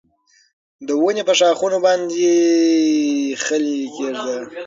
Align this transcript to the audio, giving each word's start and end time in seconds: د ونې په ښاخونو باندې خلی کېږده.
د 0.87 0.89
ونې 1.01 1.23
په 1.29 1.33
ښاخونو 1.39 1.77
باندې 1.85 2.23
خلی 3.43 3.77
کېږده. 3.95 4.35